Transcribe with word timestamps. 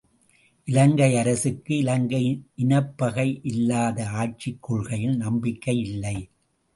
இலங்கை 0.67 1.17
அரசுக்கு, 1.17 1.77
இலங்கையின் 1.77 2.39
இனப்பகையில்லாத 2.57 4.07
ஆட்சிக் 4.21 4.63
கொள்கையில் 4.63 5.17
நம்பிக்கையில்லை. 5.19 6.15